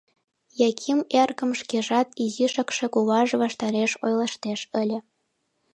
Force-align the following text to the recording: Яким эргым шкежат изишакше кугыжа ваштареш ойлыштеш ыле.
Яким 0.69 0.99
эргым 1.21 1.51
шкежат 1.59 2.07
изишакше 2.23 2.85
кугыжа 2.93 3.35
ваштареш 3.43 3.91
ойлыштеш 4.05 4.61
ыле. 4.81 4.97